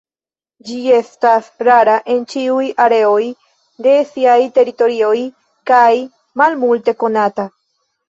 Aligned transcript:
Ĝi 0.69 0.77
estas 0.99 1.49
rara 1.67 1.97
en 2.15 2.23
ĉiuj 2.33 2.65
areoj 2.87 3.21
de 3.89 3.95
siaj 4.15 4.41
teritorioj 4.59 5.15
kaj 5.75 5.87
malmulte 6.45 7.01
konata. 7.07 7.53